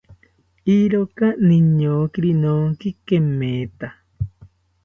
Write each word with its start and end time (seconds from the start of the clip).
Iroka 0.77 1.27
niñokiri 1.47 2.31
noonki 2.41 2.89
kemetha 3.05 3.87